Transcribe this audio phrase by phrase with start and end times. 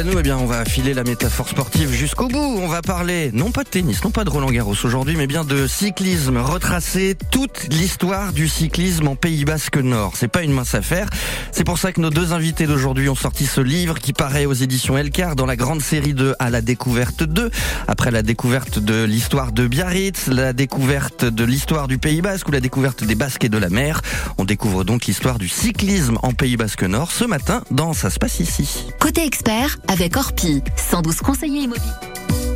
[0.00, 2.38] eh bien, on va filer la métaphore sportive jusqu'au bout.
[2.38, 5.42] On va parler, non pas de tennis, non pas de Roland Garros aujourd'hui, mais bien
[5.42, 6.36] de cyclisme.
[6.36, 10.12] Retracer toute l'histoire du cyclisme en Pays Basque Nord.
[10.14, 11.08] C'est pas une mince affaire.
[11.50, 14.52] C'est pour ça que nos deux invités d'aujourd'hui ont sorti ce livre qui paraît aux
[14.52, 17.50] éditions Elcar dans la grande série de À la découverte 2.
[17.88, 22.52] Après la découverte de l'histoire de Biarritz, la découverte de l'histoire du Pays Basque ou
[22.52, 24.02] la découverte des Basques et de la mer.
[24.38, 28.20] On découvre donc l'histoire du cyclisme en Pays Basque Nord ce matin dans Ça se
[28.20, 28.86] passe ici.
[29.00, 32.47] Côté expert avec Orpi, 112 conseillers immobiliers.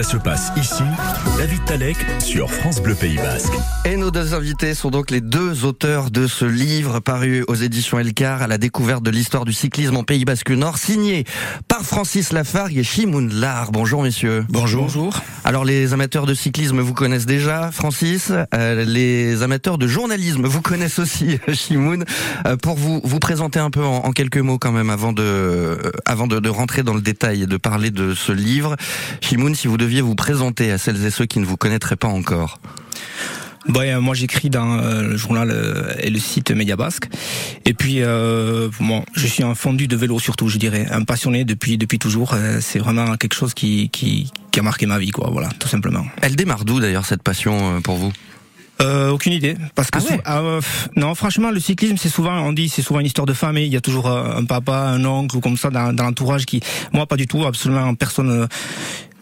[0.00, 0.82] Ça se passe ici,
[1.36, 3.52] David Talek sur France Bleu Pays Basque.
[3.84, 7.98] Et nos deux invités sont donc les deux auteurs de ce livre paru aux éditions
[7.98, 11.24] Elcar à la découverte de l'histoire du cyclisme en Pays Basque Nord, signé
[11.68, 13.72] par Francis Lafargue et Chimoun Lar.
[13.72, 14.46] Bonjour messieurs.
[14.48, 14.84] Bonjour.
[14.84, 15.20] Bonjour.
[15.44, 18.32] Alors les amateurs de cyclisme vous connaissent déjà, Francis.
[18.54, 22.06] Euh, les amateurs de journalisme vous connaissent aussi, Chimoun.
[22.46, 25.22] Euh, pour vous vous présenter un peu en, en, quelques mots quand même avant de
[25.22, 28.76] euh, avant de, de, rentrer dans le détail et de parler de ce livre,
[29.20, 32.06] Chimoun, si vous deviez vous présenter à celles et ceux qui ne vous connaîtraient pas
[32.06, 32.60] encore
[33.68, 37.08] Bon, moi j'écris dans euh, le journal euh, et le site Média Basque.
[37.66, 41.44] Et puis euh, bon, je suis un fondu de vélo surtout, je dirais, un passionné
[41.44, 42.36] depuis depuis toujours.
[42.60, 45.28] c'est vraiment quelque chose qui, qui qui a marqué ma vie, quoi.
[45.30, 46.06] Voilà, tout simplement.
[46.22, 48.12] Elle démarre d'où d'ailleurs cette passion pour vous?
[48.80, 50.20] Euh, aucune idée, parce que ah ouais.
[50.24, 50.60] ah, euh,
[50.96, 53.66] non, franchement, le cyclisme, c'est souvent, on dit, c'est souvent une histoire de famille.
[53.66, 56.46] Il y a toujours euh, un papa, un oncle ou comme ça dans, dans l'entourage
[56.46, 58.48] qui, moi, pas du tout, absolument personne.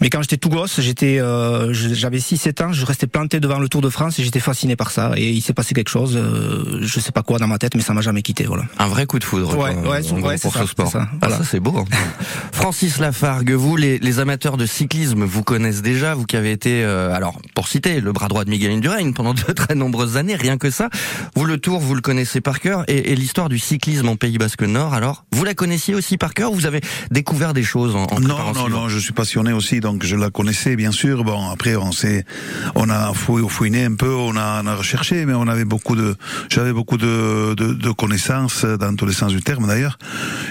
[0.00, 3.68] Mais quand j'étais tout gosse, j'étais, euh, j'avais 6-7 ans, je restais planté devant le
[3.68, 5.12] Tour de France et j'étais fasciné par ça.
[5.16, 7.82] Et il s'est passé quelque chose, euh, je sais pas quoi dans ma tête, mais
[7.82, 8.44] ça m'a jamais quitté.
[8.44, 8.64] Voilà.
[8.78, 9.48] Un vrai coup de foudre.
[9.56, 10.90] Ouais, quoi, ouais, ouais, pour ça, ce sport.
[10.90, 11.36] Ça, voilà.
[11.36, 11.76] ah, ça c'est beau.
[11.78, 11.84] Hein.
[12.52, 16.84] Francis Lafargue, vous, les, les, amateurs de cyclisme, vous connaissez déjà, vous qui avez été,
[16.84, 20.36] euh, alors pour citer, le bras droit de Miguel Indurain pendant de très nombreuses années,
[20.36, 20.88] rien que ça.
[21.34, 24.38] Vous le Tour, vous le connaissez par cœur, et, et l'histoire du cyclisme en Pays
[24.38, 24.94] Basque Nord.
[24.94, 28.52] Alors, vous la connaissiez aussi par cœur Vous avez découvert des choses en, en Non,
[28.54, 31.24] non, non, je suis passionné aussi, donc je la connaissais bien sûr.
[31.24, 32.26] Bon, après, on s'est,
[32.74, 36.14] on a fouiné un peu, on a, recherché, mais on avait beaucoup de,
[36.50, 39.98] j'avais beaucoup de, connaissances dans tous les sens du terme d'ailleurs,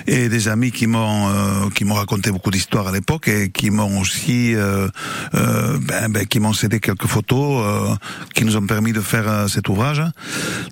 [0.08, 3.70] et des amis qui m'ont, euh, qui m'ont raconté beaucoup d'histoires à l'époque et qui
[3.70, 4.88] m'ont aussi, euh,
[5.36, 7.96] euh, ben, ben, qui m'ont cédé quelques photos,
[8.34, 10.02] qui nous ont permis de faire cet ouvrage.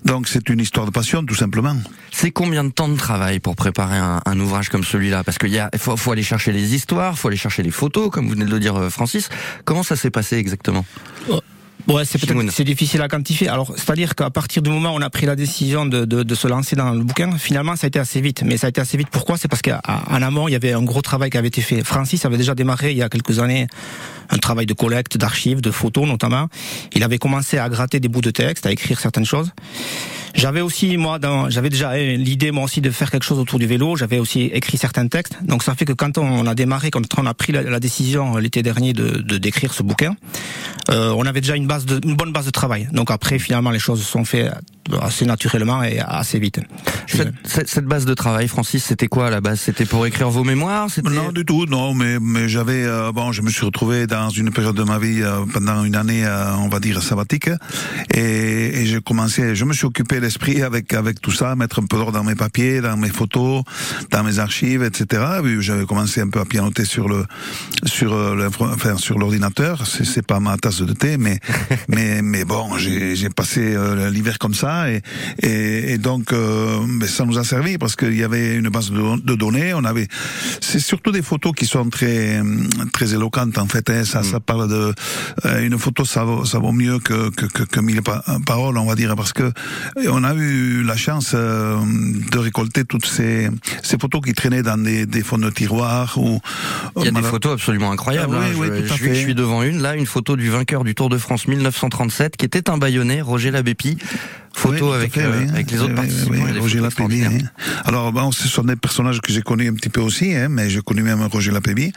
[0.04, 1.76] Donc, c'est une histoire de passion, tout simplement.
[2.10, 5.22] C'est combien de temps de travail pour préparer un, ouvrage comme celui-là?
[5.22, 8.32] Parce qu'il y faut aller chercher les histoires, faut aller chercher les photos, comme vous
[8.32, 9.28] venez de le dire, Francis.
[9.64, 10.84] Comment ça s'est passé exactement?
[11.28, 11.40] Oh.
[11.88, 13.48] Ouais, c'est peut-être c'est difficile à quantifier.
[13.48, 16.34] Alors, c'est-à-dire qu'à partir du moment où on a pris la décision de, de, de,
[16.34, 18.42] se lancer dans le bouquin, finalement, ça a été assez vite.
[18.44, 19.08] Mais ça a été assez vite.
[19.08, 19.36] Pourquoi?
[19.38, 21.84] C'est parce qu'en amont, il y avait un gros travail qui avait été fait.
[21.84, 23.68] Francis avait déjà démarré il y a quelques années
[24.30, 26.48] un travail de collecte, d'archives, de photos notamment.
[26.92, 29.52] Il avait commencé à gratter des bouts de texte, à écrire certaines choses.
[30.36, 33.96] J'avais aussi moi, j'avais déjà l'idée moi aussi de faire quelque chose autour du vélo.
[33.96, 35.38] J'avais aussi écrit certains textes.
[35.42, 38.36] Donc ça fait que quand on a démarré, quand on a pris la, la décision
[38.36, 40.14] l'été dernier de, de d'écrire ce bouquin,
[40.90, 42.88] euh, on avait déjà une base, de, une bonne base de travail.
[42.92, 44.52] Donc après, finalement, les choses se sont faites
[45.00, 46.60] assez naturellement et assez vite.
[47.08, 49.60] Cette, cette, cette base de travail, Francis, c'était quoi à la base?
[49.60, 50.88] C'était pour écrire vos mémoires?
[51.02, 51.66] Non, du tout.
[51.66, 54.98] Non, mais mais j'avais euh, bon, je me suis retrouvé dans une période de ma
[54.98, 57.50] vie euh, pendant une année, euh, on va dire sabbatique,
[58.14, 61.86] et, et j'ai commencé, je me suis occupé l'esprit avec avec tout ça, mettre un
[61.86, 63.62] peu d'ordre dans mes papiers, dans mes photos,
[64.10, 65.22] dans mes archives, etc.
[65.60, 67.24] J'avais commencé un peu à pianoter sur le
[67.84, 69.86] sur le, enfin sur l'ordinateur.
[69.86, 71.38] C'est pas ma tasse de thé, mais
[71.88, 75.00] mais mais bon, j'ai passé euh, l'hiver comme ça et
[75.42, 79.20] et, et donc euh, ça nous a servi parce qu'il y avait une base de,
[79.20, 79.74] de données.
[79.74, 80.08] On avait
[80.60, 82.42] c'est surtout des photos qui sont très
[82.92, 83.88] très éloquentes en fait.
[83.90, 84.24] Hein, ça mm.
[84.24, 84.94] ça parle de
[85.44, 88.02] euh, une photo ça vaut ça vaut mieux que que que, que mille
[88.44, 89.52] paroles on va dire parce que
[90.08, 91.76] on a eu la chance euh,
[92.32, 93.48] de récolter toutes ces
[93.82, 96.40] ces photos qui traînaient dans des, des fonds de tiroirs ou
[96.98, 98.34] il y a des photos absolument incroyables.
[98.36, 98.70] Ah, oui, hein.
[98.74, 101.18] oui, je, je, je, suis devant une là, une photo du vainqueur du Tour de
[101.18, 103.98] France 1937 qui était un baïonné, Roger Labépi.
[104.56, 105.48] Photo oui, avec, fait, euh, oui.
[105.50, 106.30] avec les autres oui, participants.
[106.32, 107.24] Oui, Roger Lapébi.
[107.24, 107.38] Hein.
[107.84, 110.70] Alors bon, ce sont des personnages que j'ai connus un petit peu aussi, hein, mais
[110.70, 111.92] j'ai connu même Roger Lapébi,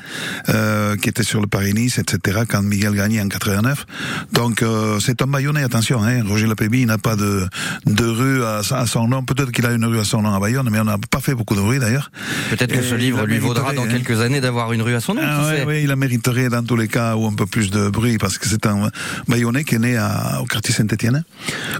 [0.49, 2.41] euh, qui était sur le Paris-Nice, etc.
[2.49, 3.85] quand Miguel gagnait en 89.
[4.33, 6.03] Donc euh, c'est un baïonné, attention.
[6.03, 7.47] Hein, Roger Lapébi n'a pas de,
[7.85, 9.23] de rue à, à son nom.
[9.23, 11.35] Peut-être qu'il a une rue à son nom à Bayonne, mais on n'a pas fait
[11.35, 12.11] beaucoup de rues d'ailleurs.
[12.49, 15.21] Peut-être que ce livre lui vaudra dans quelques années d'avoir une rue à son nom.
[15.23, 17.87] Ah, oui, oui, il la mériterait dans tous les cas ou un peu plus de
[17.87, 18.89] bruit parce que c'est un
[19.29, 21.23] baïonné qui est né à, au quartier Saint-Étienne,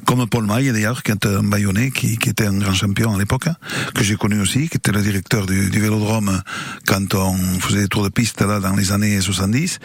[0.06, 3.48] comme Paul Maille D'ailleurs, qui est un Bayonnais, qui, était un grand champion à l'époque,
[3.48, 3.56] hein,
[3.96, 6.42] que j'ai connu aussi, qui était le directeur du, du, Vélodrome
[6.86, 9.80] quand on faisait des tours de piste là dans les années 70.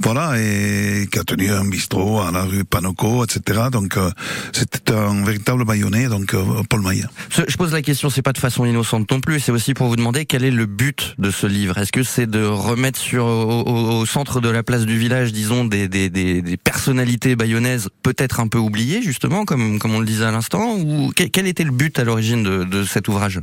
[0.00, 3.62] Voilà, et qui a tenu un bistrot à la rue Panoco, etc.
[3.70, 4.10] Donc euh,
[4.52, 7.06] c'était un véritable Bayonnais, donc euh, Paul Maille.
[7.30, 9.96] Je pose la question, c'est pas de façon innocente non plus, c'est aussi pour vous
[9.96, 11.78] demander quel est le but de ce livre.
[11.78, 16.56] Est-ce que c'est de remettre au, centre de la place du village, disons, des, des
[16.62, 21.12] personnalités bayonnaises peut-être un peu oubliées, justement, comme, comme on le disait à l'instant, ou
[21.14, 23.40] quel était le but à l'origine de, de cet ouvrage?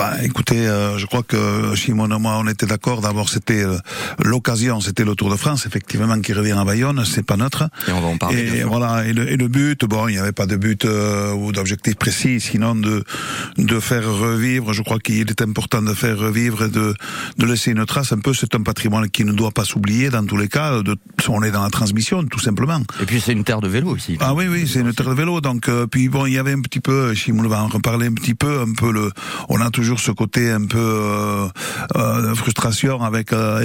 [0.00, 3.02] Bah, écoutez, euh, je crois que Simon et moi, on était d'accord.
[3.02, 3.76] D'abord, c'était euh,
[4.18, 7.04] l'occasion, c'était le Tour de France, effectivement, qui revient à Bayonne.
[7.04, 7.68] C'est pas neutre.
[7.86, 8.60] Et on va en parler.
[8.60, 9.04] Et voilà.
[9.04, 11.96] Et le, et le, but, bon, il n'y avait pas de but euh, ou d'objectif
[11.96, 13.04] précis, sinon de
[13.58, 14.72] de faire revivre.
[14.72, 16.94] Je crois qu'il est important de faire revivre et de
[17.36, 18.12] de laisser une trace.
[18.12, 20.80] Un peu, c'est un patrimoine qui ne doit pas s'oublier dans tous les cas.
[20.80, 20.96] De,
[21.28, 22.80] on est dans la transmission, tout simplement.
[23.02, 24.16] Et puis c'est une terre de vélo aussi.
[24.20, 25.42] Ah oui, oui, c'est une terre de vélo.
[25.42, 28.34] Donc, puis bon, il y avait un petit peu, Simon va en reparler un petit
[28.34, 29.12] peu, un peu le,
[29.50, 31.48] on a toujours ce côté un peu euh,
[31.96, 33.60] euh, frustration avec euh.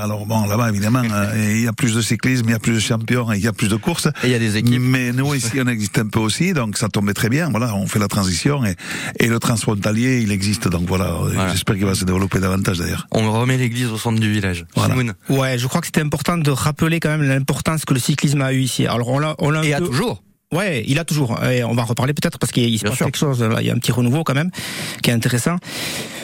[0.00, 2.74] Alors bon, là-bas évidemment, euh, il y a plus de cyclisme, il y a plus
[2.74, 4.06] de champions, il y a plus de courses.
[4.22, 4.80] Et il y a des équipes.
[4.80, 7.50] Mais nous ici, on existe un peu aussi, donc ça tombait très bien.
[7.50, 8.76] Voilà, on fait la transition et,
[9.18, 10.68] et le transfrontalier, il existe.
[10.68, 11.16] Donc voilà,
[11.50, 13.06] j'espère qu'il va se développer davantage d'ailleurs.
[13.10, 14.66] On remet l'église au centre du village.
[14.74, 14.94] Voilà.
[15.28, 18.52] Ouais, je crois que c'était important de rappeler quand même l'importance que le cyclisme a
[18.52, 18.86] eu ici.
[18.86, 20.22] Alors on l'a, on l'a et a toujours.
[20.52, 21.42] Ouais, il a toujours.
[21.44, 23.40] Et on va en reparler peut-être parce qu'il se passe quelque chose.
[23.40, 24.50] Là, il y a un petit renouveau quand même
[25.00, 25.56] qui est intéressant.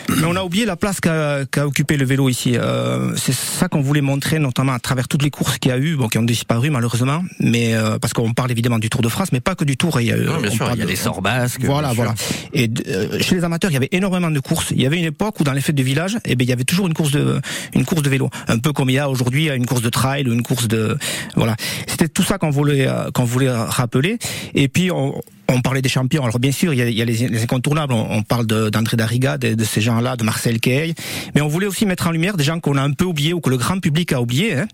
[0.08, 2.56] Mais on a oublié la place qu'a qu occupé le vélo ici.
[2.56, 5.78] Euh, c'est ça qu'on voulait montrer, notamment à travers toutes les courses qu'il y a
[5.78, 9.08] eu, bon, qui ont disparu malheureusement, mais euh, parce qu'on parle évidemment du Tour de
[9.08, 10.00] France, mais pas que du Tour.
[10.00, 11.64] Il y a, non, bien sûr, il y a les sorts basques.
[11.64, 12.14] Voilà, voilà.
[12.52, 14.70] Et euh, chez les amateurs, il y avait énormément de courses.
[14.70, 16.52] Il y avait une époque où dans les fêtes de village, eh ben, il y
[16.52, 17.40] avait toujours une course de
[17.74, 20.28] une course de vélo, un peu comme il y a aujourd'hui une course de trail
[20.28, 20.96] ou une course de
[21.34, 21.56] voilà.
[21.86, 24.15] C'était tout ça qu'on voulait euh, qu'on voulait rappeler.
[24.54, 26.24] Et puis on, on parlait des champions.
[26.24, 27.92] Alors bien sûr, il y a, il y a les, les, incontournables.
[27.92, 30.94] On, on parle d'André Dariga, de, de, ces gens-là, de Marcel Kay.
[31.34, 33.40] Mais on voulait aussi mettre en lumière des gens qu'on a un peu oubliés ou
[33.40, 34.54] que le grand public a oubliés.
[34.56, 34.66] Hein.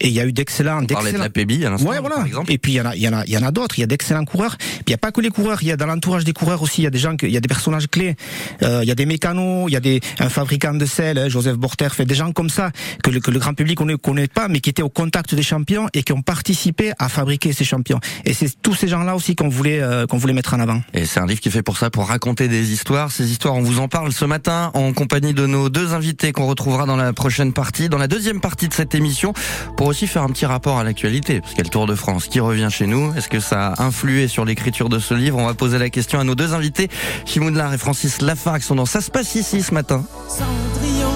[0.00, 0.82] Et il y a eu d'excellents...
[0.82, 2.16] On parlait de la PB à l'instant, ouais, voilà.
[2.16, 2.52] par exemple.
[2.52, 3.78] Et puis il y en a, il y en a, il y en a d'autres.
[3.78, 4.56] Il y a d'excellents coureurs.
[4.58, 5.58] Puis il n'y a pas que les coureurs.
[5.62, 7.36] Il y a dans l'entourage des coureurs aussi, il y a des gens, il y
[7.36, 8.16] a des personnages clés.
[8.62, 11.28] Euh, il y a des mécanos, il y a des un fabricant de sel, hein,
[11.28, 12.70] Joseph Borter, fait des gens comme ça
[13.02, 15.42] que le, que le grand public ne connaît pas, mais qui étaient au contact des
[15.42, 18.00] champions et qui ont participé à fabriquer ces champions.
[18.24, 20.80] Et c'est tous ces gens-là aussi qu'on voulait euh, qu'on voulait mettre en avant.
[20.94, 23.12] Et c'est un livre qui est fait pour ça, pour raconter des histoires.
[23.12, 26.46] Ces histoires, on vous en parle ce matin en compagnie de nos deux invités qu'on
[26.46, 29.34] retrouvera dans la prochaine partie, dans la deuxième partie de cette émission,
[29.76, 31.94] pour aussi faire un petit rapport à l'actualité, parce qu'il y a le Tour de
[31.94, 33.12] France qui revient chez nous.
[33.14, 35.36] Est-ce que ça a influé sur l'écriture de ce livre?
[35.36, 36.88] On va poser la question à nos deux invités,
[37.26, 40.02] Chimoudlar et Francis Lafar, qui sont dans Ça se passe ici ce matin.
[40.28, 41.12] Cendrillon,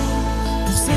[0.67, 0.93] pour ses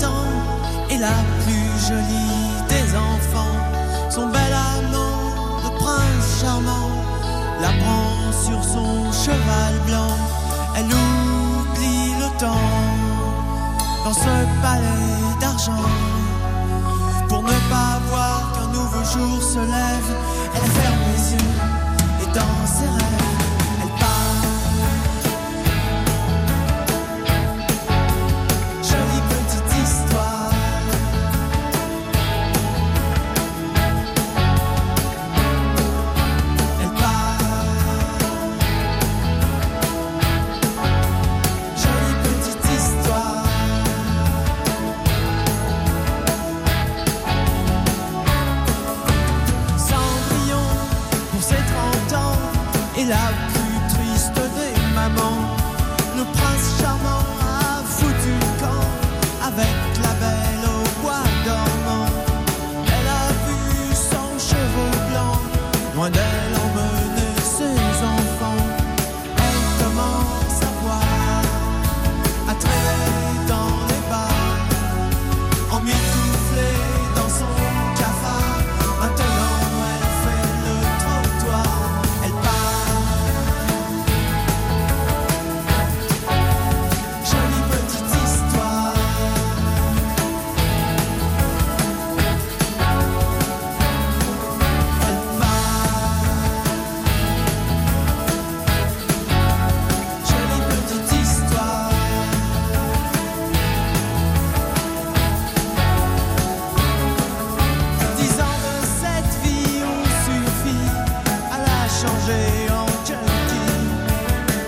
[0.00, 1.14] 20 ans, est la
[1.44, 4.10] plus jolie des enfants.
[4.10, 6.83] Son bel amant, le prince charmant,
[7.64, 10.14] la prend sur son cheval blanc,
[10.76, 12.70] elle oublie le temps
[14.04, 15.88] dans ce palais d'argent.
[17.28, 20.10] Pour ne pas voir qu'un nouveau jour se lève,
[20.54, 21.56] elle ferme les yeux
[22.22, 23.13] et dans ses rêves.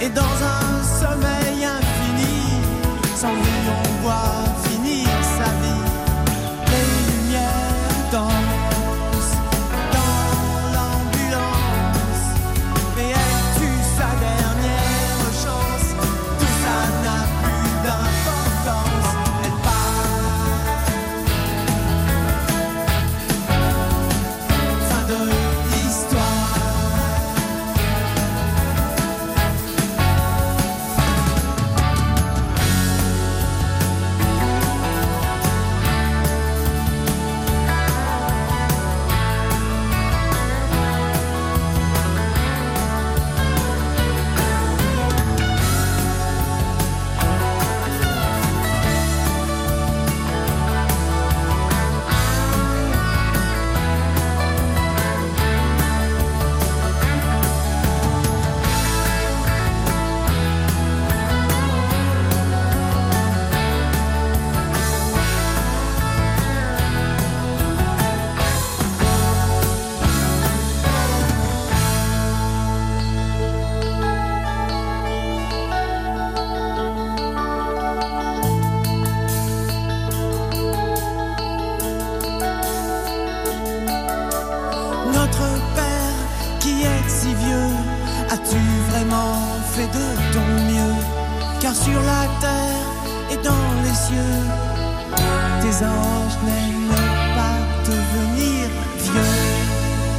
[0.07, 0.66] et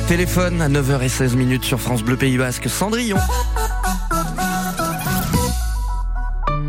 [0.08, 2.70] Téléphone à 9h16 minutes sur France Bleu Pays Basque.
[2.70, 3.18] Cendrillon.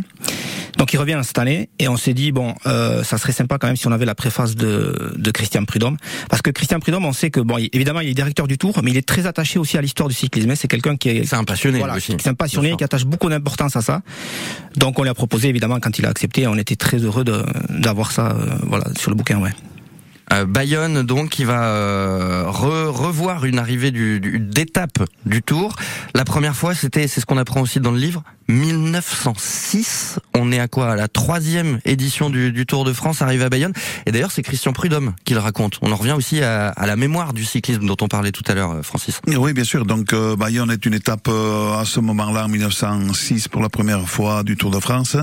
[0.77, 3.67] Donc il revient cette année et on s'est dit bon, euh, ça serait sympa quand
[3.67, 5.97] même si on avait la préface de, de Christian Prudhomme,
[6.29, 8.91] parce que Christian Prudhomme, on sait que bon, évidemment il est directeur du Tour, mais
[8.91, 10.55] il est très attaché aussi à l'histoire du cyclisme.
[10.55, 12.15] C'est quelqu'un qui est, un passionné voilà, aussi.
[12.19, 14.01] C'est un passionné qui attache beaucoup d'importance à ça.
[14.75, 17.23] Donc on lui a proposé évidemment quand il a accepté, on était très heureux
[17.69, 19.51] d'avoir ça, euh, voilà, sur le bouquin, ouais.
[20.31, 25.75] Euh, Bayonne donc qui va euh, re, revoir une arrivée du, du d'étape du Tour.
[26.13, 30.19] La première fois, c'était, c'est ce qu'on apprend aussi dans le livre, 1906.
[30.35, 33.49] On est à quoi À la troisième édition du, du, Tour de France, arrivé à
[33.49, 33.73] Bayonne.
[34.05, 35.79] Et d'ailleurs, c'est Christian Prudhomme qui le raconte.
[35.81, 38.53] On en revient aussi à, à, la mémoire du cyclisme dont on parlait tout à
[38.53, 39.21] l'heure, Francis.
[39.27, 39.85] Oui, bien sûr.
[39.85, 44.07] Donc euh, Bayonne est une étape euh, à ce moment-là, en 1906, pour la première
[44.09, 45.15] fois du Tour de France,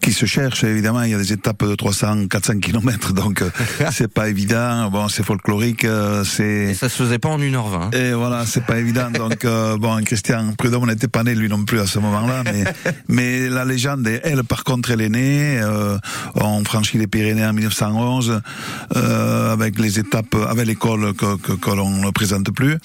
[0.00, 0.64] qui se cherche.
[0.64, 3.42] Évidemment, il y a des étapes de 300, 400 kilomètres, donc
[3.92, 4.90] c'est pas évident.
[4.90, 5.86] Bon, c'est folklorique,
[6.24, 6.74] c'est.
[6.74, 7.74] Ça se faisait pas en 1h20.
[7.74, 7.90] Hein.
[7.92, 9.10] Et voilà, c'est pas évident.
[9.10, 12.64] Donc euh, bon, Christian Prudhomme n'était pas né lui non plus à ce moment-là, mais
[13.08, 15.58] mais la légende, elle, par contre, elle est née.
[15.60, 15.98] Euh,
[16.34, 18.40] on franchit les Pyrénées en 1911
[18.96, 22.76] euh, avec les étapes, avec l'école que, que, que l'on ne présente plus.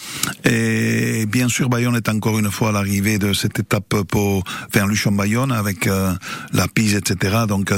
[0.45, 5.51] Et bien sûr, Bayonne est encore une fois l'arrivée de cette étape pour vers Luchon-Bayonne
[5.51, 6.13] avec euh,
[6.53, 7.39] la Pise, etc.
[7.47, 7.73] Donc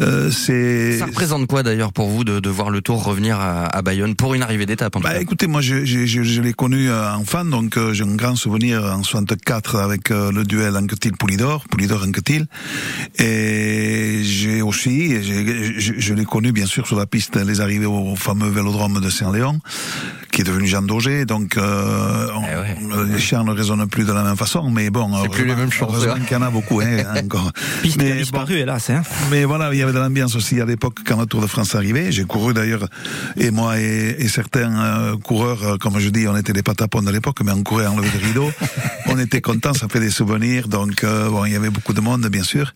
[0.00, 0.98] euh, c'est.
[0.98, 4.14] Ça représente quoi d'ailleurs pour vous de, de voir le Tour revenir à, à Bayonne
[4.14, 7.76] pour une arrivée d'étape Bah écoutez, moi je, je, je, je l'ai connu enfant, donc
[7.76, 10.76] euh, j'ai un grand souvenir en 64 avec euh, le duel
[11.28, 12.46] Anquetil-Poulidor, Poulidor-Anquetil,
[13.18, 18.16] et j'ai aussi, je, je l'ai connu bien sûr sur la piste, les arrivées au
[18.16, 19.60] fameux vélodrome de Saint-Léon,
[20.30, 23.06] qui est devenu Jean Daugé, donc euh, on, eh ouais.
[23.12, 25.72] les chiens ne résonnent plus de la même façon, mais bon, c'est plus les mêmes
[25.72, 25.88] choses.
[25.90, 27.52] Heureusement qu'il y en a beaucoup, hein, encore.
[27.82, 28.90] Piste mais, a disparu, bon, hélas.
[28.90, 29.02] Hein.
[29.30, 31.74] Mais voilà, il y avait de l'ambiance aussi à l'époque quand le Tour de France
[31.74, 32.12] arrivait.
[32.12, 32.88] J'ai couru d'ailleurs,
[33.36, 37.02] et moi et, et certains euh, coureurs, euh, comme je dis, on était des patapons
[37.02, 38.50] de l'époque, mais on courait en levé de rideau.
[39.06, 40.68] on était contents, ça fait des souvenirs.
[40.68, 42.74] Donc euh, bon, il y avait beaucoup de monde, bien sûr.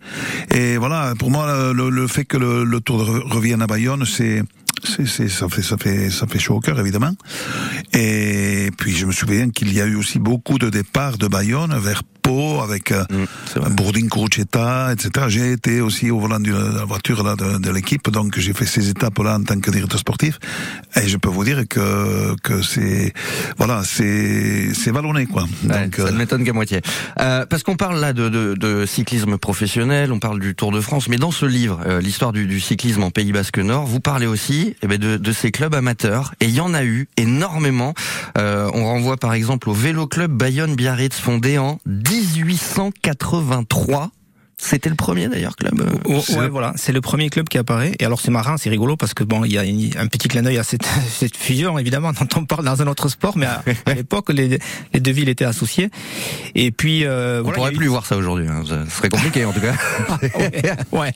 [0.54, 4.42] Et voilà, pour moi, le, le fait que le, le Tour revienne à Bayonne, c'est
[4.84, 7.12] c'est, ça fait, ça fait, ça fait chaud au cœur, évidemment.
[7.92, 11.76] Et puis, je me souviens qu'il y a eu aussi beaucoup de départs de Bayonne
[11.78, 15.26] vers Pau avec euh, mmh, Bourdin Crocetta, etc.
[15.28, 18.66] J'ai été aussi au volant de la voiture là de, de l'équipe, donc j'ai fait
[18.66, 20.38] ces étapes-là en tant que directeur sportif.
[20.96, 23.12] Et je peux vous dire que que c'est
[23.58, 25.44] voilà, c'est c'est vallonné quoi.
[25.64, 26.10] Ouais, donc, ça euh...
[26.10, 26.80] ne m'étonne qu'à moitié.
[27.20, 30.80] Euh, parce qu'on parle là de, de, de, cyclisme professionnel, on parle du Tour de
[30.80, 34.00] France, mais dans ce livre, euh, l'histoire du, du, cyclisme en Pays Basque Nord, vous
[34.00, 36.34] parlez aussi eh ben, de, de ces clubs amateurs.
[36.40, 37.94] Et il y en a eu énormément.
[38.38, 41.78] Euh, on renvoie par exemple au Vélo Club Bayonne Biarritz fondé en
[42.12, 44.10] 1883.
[44.58, 45.80] C'était le premier d'ailleurs club.
[45.80, 47.96] Euh, oh, ouais, voilà, c'est le premier club qui apparaît.
[47.98, 49.62] Et alors c'est marrant, c'est rigolo parce que bon, il y a
[50.00, 53.08] un petit clin d'œil à cette, cette, fusion évidemment dont on parle dans un autre
[53.08, 53.46] sport, mais
[53.86, 54.60] à, l'époque les,
[54.92, 55.90] les, deux villes étaient associées.
[56.54, 58.46] Et puis euh, on pourrait plus voir ça aujourd'hui.
[58.46, 58.62] Hein.
[58.66, 59.74] Ce serait compliqué en tout cas.
[60.92, 61.12] ouais.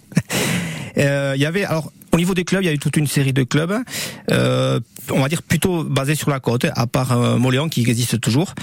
[0.99, 3.07] Euh, il y avait alors au niveau des clubs, il y a eu toute une
[3.07, 3.77] série de clubs,
[4.31, 8.23] euh, on va dire plutôt basés sur la côte, à part euh, Moléon qui existe
[8.23, 8.55] toujours.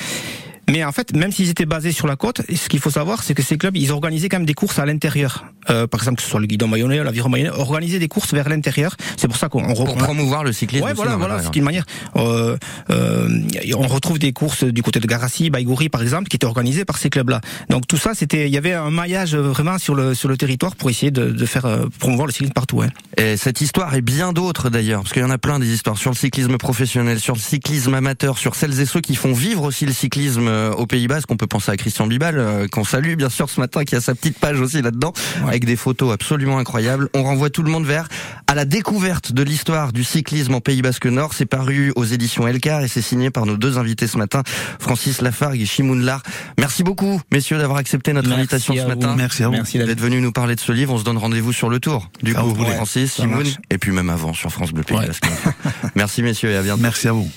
[0.69, 3.33] Mais en fait, même s'ils étaient basés sur la côte, ce qu'il faut savoir, c'est
[3.33, 5.45] que ces clubs, ils organisaient quand même des courses à l'intérieur.
[5.69, 8.49] Euh, par exemple, que ce soit le guidon Mayonnais, l'aviron Mayonnais, organiser des courses vers
[8.49, 8.95] l'intérieur.
[9.17, 10.85] C'est pour ça qu'on pour promouvoir le cyclisme.
[10.85, 11.85] Ouais, voilà, voilà, c'est une manière.
[12.15, 12.57] Euh,
[12.89, 13.29] euh,
[13.75, 16.97] on retrouve des courses du côté de Garassi, Baïgouri, par exemple, qui étaient organisées par
[16.97, 17.41] ces clubs-là.
[17.69, 20.75] Donc tout ça, c'était, il y avait un maillage vraiment sur le sur le territoire
[20.75, 22.83] pour essayer de, de faire euh, promouvoir le cyclisme partout.
[23.17, 25.97] Et cette histoire et bien d'autres d'ailleurs, parce qu'il y en a plein des histoires
[25.97, 29.63] sur le cyclisme professionnel, sur le cyclisme amateur, sur celles et ceux qui font vivre
[29.63, 31.29] aussi le cyclisme euh, au Pays Basque.
[31.31, 34.01] On peut penser à Christian Bibal, euh, qu'on salue bien sûr ce matin, qui a
[34.01, 35.13] sa petite page aussi là-dedans,
[35.47, 37.09] avec des photos absolument incroyables.
[37.13, 38.07] On renvoie tout le monde vers
[38.47, 41.33] à la découverte de l'histoire du cyclisme en Pays Basque Nord.
[41.33, 44.43] C'est paru aux éditions Elcar et c'est signé par nos deux invités ce matin,
[44.79, 46.21] Francis Lafargue et Chimoun Lar.
[46.57, 49.15] Merci beaucoup, messieurs, d'avoir accepté notre invitation ce matin.
[49.17, 49.53] Merci à vous.
[49.53, 50.93] Merci d'être venus nous parler de ce livre.
[50.93, 52.09] On se donne rendez-vous sur le tour.
[52.21, 55.25] Du coup, vous, Francis, Chimoun, et puis même avant sur France Bleu Pays Basque.
[55.95, 56.81] Merci messieurs et à bientôt.
[56.81, 57.29] Merci à vous.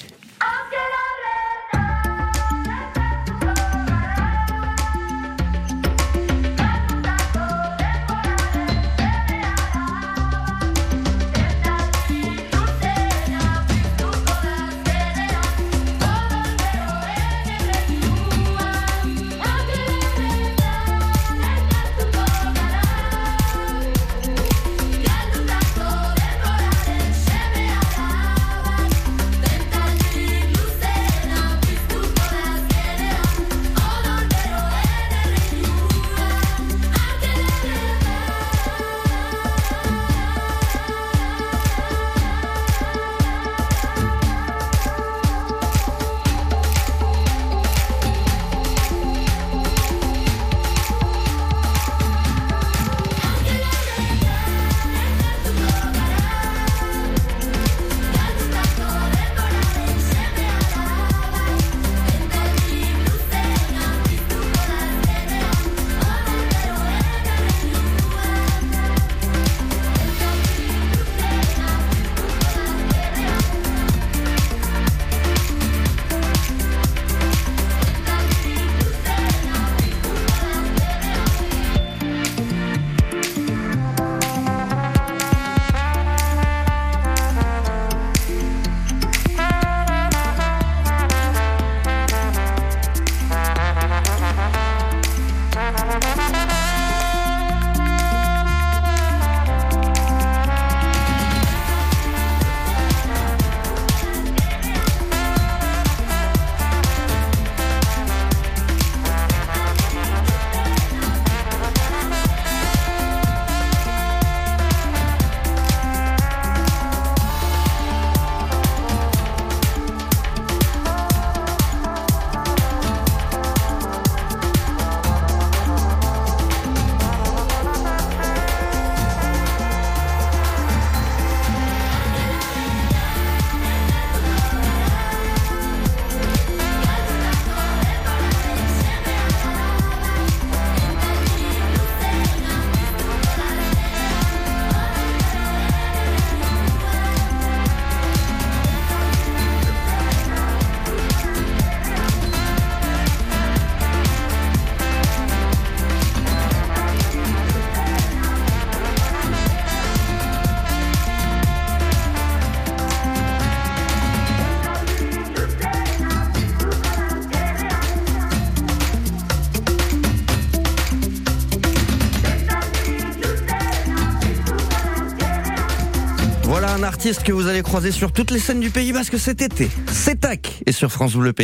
[177.07, 179.69] Artiste que vous allez croiser sur toutes les scènes du Pays Basque cet été.
[179.93, 181.35] C'est tac et sur France Bleu Pays.